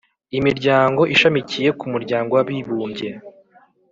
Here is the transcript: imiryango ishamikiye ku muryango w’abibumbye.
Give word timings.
imiryango 0.37 1.01
ishamikiye 1.13 1.69
ku 1.79 1.85
muryango 1.93 2.31
w’abibumbye. 2.37 3.09